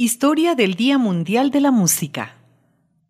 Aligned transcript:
Historia 0.00 0.54
del 0.54 0.74
Día 0.74 0.96
Mundial 0.96 1.50
de 1.50 1.60
la 1.60 1.72
Música. 1.72 2.36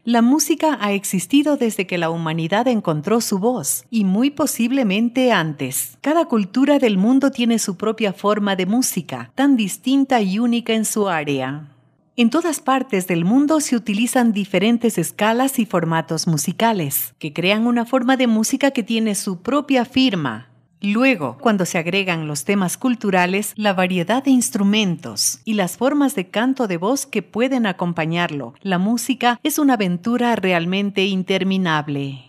La 0.04 0.22
música 0.22 0.78
ha 0.80 0.92
existido 0.92 1.58
desde 1.58 1.86
que 1.86 1.98
la 1.98 2.08
humanidad 2.08 2.66
encontró 2.66 3.20
su 3.20 3.38
voz, 3.38 3.84
y 3.90 4.04
muy 4.04 4.30
posiblemente 4.30 5.30
antes. 5.30 5.98
Cada 6.00 6.24
cultura 6.24 6.78
del 6.78 6.96
mundo 6.96 7.30
tiene 7.30 7.58
su 7.58 7.76
propia 7.76 8.14
forma 8.14 8.56
de 8.56 8.64
música, 8.64 9.30
tan 9.34 9.54
distinta 9.54 10.22
y 10.22 10.38
única 10.38 10.72
en 10.72 10.86
su 10.86 11.10
área. 11.10 11.68
En 12.16 12.30
todas 12.30 12.58
partes 12.60 13.06
del 13.06 13.26
mundo 13.26 13.60
se 13.60 13.76
utilizan 13.76 14.32
diferentes 14.32 14.96
escalas 14.96 15.58
y 15.58 15.66
formatos 15.66 16.26
musicales, 16.26 17.14
que 17.18 17.34
crean 17.34 17.66
una 17.66 17.84
forma 17.84 18.16
de 18.16 18.28
música 18.28 18.70
que 18.70 18.82
tiene 18.82 19.14
su 19.14 19.42
propia 19.42 19.84
firma, 19.84 20.47
Luego, 20.80 21.38
cuando 21.40 21.66
se 21.66 21.78
agregan 21.78 22.28
los 22.28 22.44
temas 22.44 22.76
culturales, 22.76 23.52
la 23.56 23.72
variedad 23.72 24.22
de 24.22 24.30
instrumentos 24.30 25.40
y 25.44 25.54
las 25.54 25.76
formas 25.76 26.14
de 26.14 26.28
canto 26.28 26.68
de 26.68 26.76
voz 26.76 27.04
que 27.04 27.22
pueden 27.22 27.66
acompañarlo, 27.66 28.54
la 28.62 28.78
música 28.78 29.40
es 29.42 29.58
una 29.58 29.74
aventura 29.74 30.36
realmente 30.36 31.06
interminable. 31.06 32.24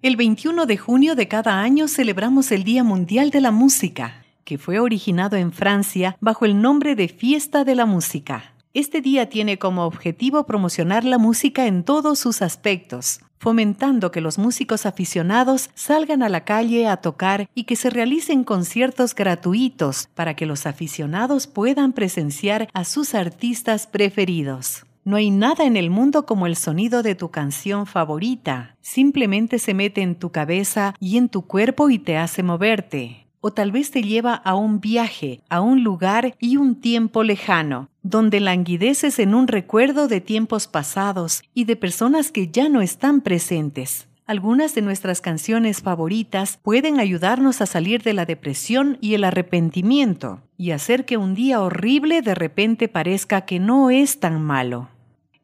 El 0.00 0.16
21 0.16 0.64
de 0.64 0.78
junio 0.78 1.14
de 1.14 1.28
cada 1.28 1.60
año 1.60 1.88
celebramos 1.88 2.50
el 2.52 2.64
Día 2.64 2.82
Mundial 2.82 3.28
de 3.30 3.42
la 3.42 3.50
Música, 3.50 4.24
que 4.44 4.56
fue 4.56 4.78
originado 4.78 5.36
en 5.36 5.52
Francia 5.52 6.16
bajo 6.20 6.46
el 6.46 6.62
nombre 6.62 6.94
de 6.94 7.08
Fiesta 7.08 7.64
de 7.64 7.74
la 7.74 7.84
Música. 7.84 8.54
Este 8.72 9.02
día 9.02 9.28
tiene 9.28 9.58
como 9.58 9.84
objetivo 9.84 10.46
promocionar 10.46 11.04
la 11.04 11.18
música 11.18 11.66
en 11.66 11.84
todos 11.84 12.18
sus 12.18 12.40
aspectos, 12.40 13.20
fomentando 13.40 14.10
que 14.10 14.20
los 14.20 14.38
músicos 14.38 14.84
aficionados 14.84 15.70
salgan 15.74 16.22
a 16.22 16.28
la 16.28 16.44
calle 16.44 16.86
a 16.86 16.98
tocar 16.98 17.48
y 17.54 17.64
que 17.64 17.74
se 17.74 17.88
realicen 17.88 18.44
conciertos 18.44 19.14
gratuitos 19.14 20.08
para 20.14 20.36
que 20.36 20.44
los 20.44 20.66
aficionados 20.66 21.46
puedan 21.46 21.94
presenciar 21.94 22.68
a 22.74 22.84
sus 22.84 23.14
artistas 23.14 23.86
preferidos. 23.86 24.84
No 25.04 25.16
hay 25.16 25.30
nada 25.30 25.64
en 25.64 25.78
el 25.78 25.88
mundo 25.88 26.26
como 26.26 26.46
el 26.46 26.54
sonido 26.54 27.02
de 27.02 27.14
tu 27.14 27.30
canción 27.30 27.86
favorita. 27.86 28.76
Simplemente 28.82 29.58
se 29.58 29.72
mete 29.72 30.02
en 30.02 30.16
tu 30.16 30.30
cabeza 30.30 30.94
y 31.00 31.16
en 31.16 31.30
tu 31.30 31.42
cuerpo 31.46 31.88
y 31.88 31.98
te 31.98 32.18
hace 32.18 32.42
moverte 32.42 33.29
o 33.40 33.52
tal 33.52 33.72
vez 33.72 33.90
te 33.90 34.02
lleva 34.02 34.34
a 34.34 34.54
un 34.54 34.80
viaje, 34.80 35.40
a 35.48 35.60
un 35.60 35.82
lugar 35.82 36.36
y 36.38 36.56
un 36.56 36.74
tiempo 36.74 37.22
lejano, 37.22 37.88
donde 38.02 38.40
languideces 38.40 39.18
en 39.18 39.34
un 39.34 39.48
recuerdo 39.48 40.08
de 40.08 40.20
tiempos 40.20 40.66
pasados 40.66 41.42
y 41.54 41.64
de 41.64 41.76
personas 41.76 42.32
que 42.32 42.48
ya 42.48 42.68
no 42.68 42.80
están 42.82 43.20
presentes. 43.20 44.06
Algunas 44.26 44.76
de 44.76 44.82
nuestras 44.82 45.20
canciones 45.20 45.82
favoritas 45.82 46.60
pueden 46.62 47.00
ayudarnos 47.00 47.60
a 47.60 47.66
salir 47.66 48.02
de 48.02 48.14
la 48.14 48.26
depresión 48.26 48.96
y 49.00 49.14
el 49.14 49.24
arrepentimiento 49.24 50.40
y 50.56 50.70
hacer 50.70 51.04
que 51.04 51.16
un 51.16 51.34
día 51.34 51.60
horrible 51.60 52.22
de 52.22 52.36
repente 52.36 52.86
parezca 52.86 53.40
que 53.40 53.58
no 53.58 53.90
es 53.90 54.20
tan 54.20 54.40
malo. 54.40 54.88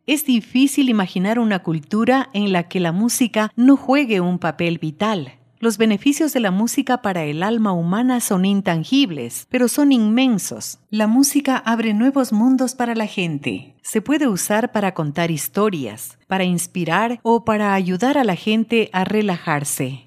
Es 0.07 0.25
difícil 0.25 0.89
imaginar 0.89 1.41
una 1.41 1.65
cultura 1.65 2.31
en 2.33 2.53
la 2.53 2.69
que 2.69 2.79
la 2.79 2.93
música 2.93 3.51
no 3.57 3.77
juegue 3.77 4.21
un 4.21 4.39
papel 4.39 4.79
vital. 4.79 5.33
Los 5.59 5.79
beneficios 5.79 6.35
de 6.35 6.41
la 6.41 6.51
música 6.51 7.01
para 7.01 7.25
el 7.25 7.43
alma 7.43 7.73
humana 7.73 8.21
son 8.21 8.45
intangibles, 8.45 9.47
pero 9.49 9.69
son 9.69 9.91
inmensos. 9.91 10.81
La 10.91 11.07
música 11.07 11.57
abre 11.57 11.95
nuevos 11.95 12.31
mundos 12.31 12.75
para 12.75 12.95
la 12.95 13.07
gente. 13.07 13.75
Se 13.81 14.03
puede 14.03 14.29
usar 14.29 14.71
para 14.71 14.93
contar 14.93 15.31
historias, 15.31 16.19
para 16.27 16.45
inspirar 16.45 17.21
o 17.23 17.47
para 17.47 17.73
ayudar 17.73 18.19
a 18.19 18.25
la 18.25 18.37
gente 18.37 18.91
a 18.93 19.05
relajarse. 19.05 20.07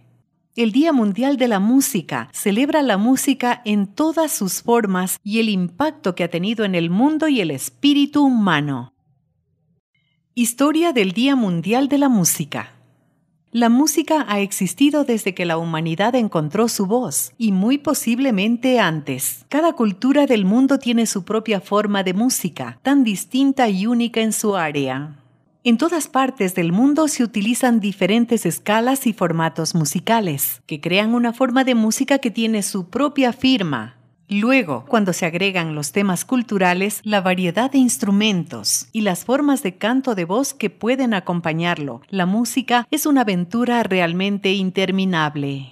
El 0.55 0.71
Día 0.71 0.93
Mundial 0.93 1.37
de 1.37 1.47
la 1.47 1.59
Música 1.59 2.29
celebra 2.31 2.83
la 2.83 2.97
música 2.97 3.61
en 3.65 3.87
todas 3.87 4.31
sus 4.31 4.61
formas 4.61 5.19
y 5.23 5.39
el 5.39 5.49
impacto 5.49 6.13
que 6.13 6.25
ha 6.25 6.29
tenido 6.29 6.63
en 6.63 6.75
el 6.75 6.91
mundo 6.91 7.27
y 7.27 7.41
el 7.41 7.49
espíritu 7.49 8.23
humano. 8.23 8.93
Historia 10.35 10.93
del 10.93 11.13
Día 11.13 11.35
Mundial 11.35 11.87
de 11.87 11.97
la 11.97 12.09
Música. 12.09 12.78
La 13.51 13.69
música 13.69 14.27
ha 14.29 14.41
existido 14.41 15.05
desde 15.05 15.33
que 15.33 15.43
la 15.43 15.57
humanidad 15.57 16.13
encontró 16.13 16.67
su 16.67 16.85
voz, 16.85 17.33
y 17.35 17.51
muy 17.51 17.79
posiblemente 17.79 18.79
antes. 18.79 19.43
Cada 19.49 19.73
cultura 19.73 20.27
del 20.27 20.45
mundo 20.45 20.77
tiene 20.77 21.07
su 21.07 21.23
propia 21.23 21.59
forma 21.59 22.03
de 22.03 22.13
música, 22.13 22.77
tan 22.83 23.03
distinta 23.03 23.67
y 23.67 23.87
única 23.87 24.21
en 24.21 24.33
su 24.33 24.55
área. 24.55 25.15
En 25.63 25.79
todas 25.79 26.07
partes 26.07 26.53
del 26.53 26.71
mundo 26.71 27.07
se 27.07 27.23
utilizan 27.23 27.79
diferentes 27.79 28.45
escalas 28.45 29.07
y 29.07 29.13
formatos 29.13 29.73
musicales, 29.73 30.61
que 30.67 30.79
crean 30.79 31.15
una 31.15 31.33
forma 31.33 31.63
de 31.63 31.73
música 31.73 32.19
que 32.19 32.29
tiene 32.29 32.61
su 32.61 32.89
propia 32.89 33.33
firma, 33.33 33.98
Luego, 34.31 34.85
cuando 34.87 35.11
se 35.11 35.25
agregan 35.25 35.73
los 35.73 35.91
temas 35.91 36.23
culturales, 36.23 37.01
la 37.03 37.19
variedad 37.19 37.71
de 37.71 37.79
instrumentos 37.79 38.87
y 38.91 39.01
las 39.01 39.25
formas 39.25 39.63
de 39.63 39.77
canto 39.77 40.13
de 40.13 40.25
voz 40.25 40.53
que 40.53 40.69
pueden 40.69 41.15
acompañarlo, 41.15 42.01
la 42.09 42.27
música 42.27 42.87
es 42.91 43.07
una 43.07 43.21
aventura 43.21 43.81
realmente 43.81 44.53
interminable. 44.53 45.71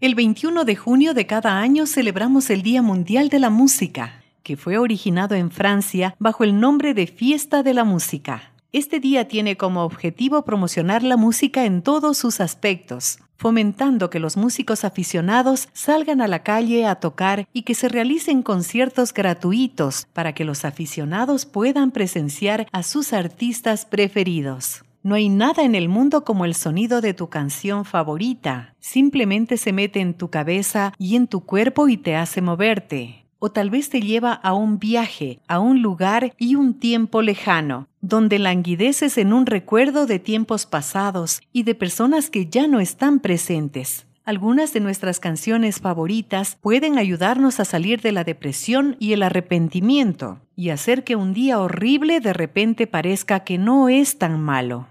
El 0.00 0.16
21 0.16 0.64
de 0.64 0.74
junio 0.74 1.14
de 1.14 1.28
cada 1.28 1.60
año 1.60 1.86
celebramos 1.86 2.50
el 2.50 2.62
Día 2.62 2.82
Mundial 2.82 3.28
de 3.28 3.38
la 3.38 3.50
Música, 3.50 4.24
que 4.42 4.56
fue 4.56 4.78
originado 4.78 5.36
en 5.36 5.52
Francia 5.52 6.16
bajo 6.18 6.42
el 6.42 6.58
nombre 6.58 6.94
de 6.94 7.06
Fiesta 7.06 7.62
de 7.62 7.72
la 7.72 7.84
Música. 7.84 8.50
Este 8.72 8.98
día 8.98 9.28
tiene 9.28 9.56
como 9.56 9.84
objetivo 9.84 10.44
promocionar 10.44 11.04
la 11.04 11.16
música 11.16 11.66
en 11.66 11.82
todos 11.82 12.18
sus 12.18 12.40
aspectos, 12.40 13.20
fomentando 13.42 14.08
que 14.08 14.20
los 14.20 14.36
músicos 14.36 14.84
aficionados 14.84 15.68
salgan 15.72 16.20
a 16.20 16.28
la 16.28 16.44
calle 16.44 16.86
a 16.86 16.94
tocar 16.94 17.48
y 17.52 17.62
que 17.62 17.74
se 17.74 17.88
realicen 17.88 18.40
conciertos 18.42 19.12
gratuitos 19.12 20.06
para 20.12 20.32
que 20.32 20.44
los 20.44 20.64
aficionados 20.64 21.44
puedan 21.44 21.90
presenciar 21.90 22.68
a 22.70 22.84
sus 22.84 23.12
artistas 23.12 23.84
preferidos. 23.84 24.84
No 25.02 25.16
hay 25.16 25.28
nada 25.28 25.64
en 25.64 25.74
el 25.74 25.88
mundo 25.88 26.24
como 26.24 26.44
el 26.44 26.54
sonido 26.54 27.00
de 27.00 27.14
tu 27.14 27.30
canción 27.30 27.84
favorita. 27.84 28.76
Simplemente 28.78 29.56
se 29.56 29.72
mete 29.72 29.98
en 29.98 30.14
tu 30.14 30.30
cabeza 30.30 30.92
y 30.96 31.16
en 31.16 31.26
tu 31.26 31.40
cuerpo 31.40 31.88
y 31.88 31.96
te 31.96 32.14
hace 32.14 32.42
moverte 32.42 33.21
o 33.44 33.50
tal 33.50 33.70
vez 33.70 33.90
te 33.90 34.00
lleva 34.00 34.34
a 34.34 34.54
un 34.54 34.78
viaje, 34.78 35.40
a 35.48 35.58
un 35.58 35.82
lugar 35.82 36.32
y 36.38 36.54
un 36.54 36.74
tiempo 36.74 37.22
lejano, 37.22 37.88
donde 38.00 38.38
languideces 38.38 39.18
en 39.18 39.32
un 39.32 39.46
recuerdo 39.46 40.06
de 40.06 40.20
tiempos 40.20 40.64
pasados 40.64 41.40
y 41.52 41.64
de 41.64 41.74
personas 41.74 42.30
que 42.30 42.46
ya 42.46 42.68
no 42.68 42.78
están 42.78 43.18
presentes. 43.18 44.06
Algunas 44.24 44.72
de 44.72 44.78
nuestras 44.78 45.18
canciones 45.18 45.80
favoritas 45.80 46.56
pueden 46.60 46.98
ayudarnos 46.98 47.58
a 47.58 47.64
salir 47.64 48.00
de 48.00 48.12
la 48.12 48.22
depresión 48.22 48.94
y 49.00 49.12
el 49.12 49.24
arrepentimiento 49.24 50.38
y 50.54 50.68
hacer 50.68 51.02
que 51.02 51.16
un 51.16 51.34
día 51.34 51.58
horrible 51.58 52.20
de 52.20 52.32
repente 52.32 52.86
parezca 52.86 53.40
que 53.40 53.58
no 53.58 53.88
es 53.88 54.18
tan 54.18 54.40
malo. 54.40 54.86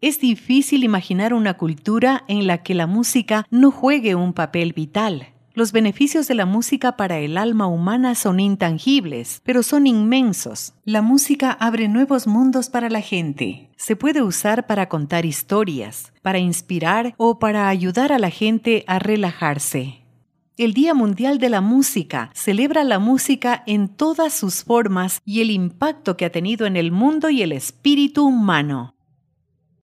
Es 0.00 0.18
difícil 0.18 0.82
imaginar 0.82 1.32
una 1.32 1.54
cultura 1.54 2.24
en 2.26 2.48
la 2.48 2.64
que 2.64 2.74
la 2.74 2.88
música 2.88 3.46
no 3.52 3.70
juegue 3.70 4.16
un 4.16 4.32
papel 4.32 4.72
vital, 4.72 5.28
los 5.54 5.70
beneficios 5.70 6.26
de 6.26 6.34
la 6.34 6.46
música 6.46 6.96
para 6.96 7.18
el 7.18 7.38
alma 7.38 7.66
humana 7.66 8.16
son 8.16 8.40
intangibles, 8.40 9.40
pero 9.44 9.62
son 9.62 9.86
inmensos. 9.86 10.74
La 10.84 11.00
música 11.00 11.52
abre 11.52 11.88
nuevos 11.88 12.26
mundos 12.26 12.68
para 12.68 12.90
la 12.90 13.00
gente. 13.00 13.70
Se 13.76 13.94
puede 13.94 14.22
usar 14.22 14.66
para 14.66 14.88
contar 14.88 15.24
historias, 15.24 16.12
para 16.22 16.38
inspirar 16.38 17.14
o 17.16 17.38
para 17.38 17.68
ayudar 17.68 18.12
a 18.12 18.18
la 18.18 18.30
gente 18.30 18.84
a 18.88 18.98
relajarse. 18.98 20.04
El 20.56 20.72
Día 20.72 20.94
Mundial 20.94 21.38
de 21.38 21.48
la 21.48 21.60
Música 21.60 22.30
celebra 22.32 22.84
la 22.84 23.00
música 23.00 23.64
en 23.66 23.88
todas 23.88 24.32
sus 24.32 24.62
formas 24.62 25.20
y 25.24 25.40
el 25.40 25.50
impacto 25.50 26.16
que 26.16 26.24
ha 26.24 26.30
tenido 26.30 26.66
en 26.66 26.76
el 26.76 26.92
mundo 26.92 27.28
y 27.28 27.42
el 27.42 27.50
espíritu 27.50 28.24
humano. 28.24 28.93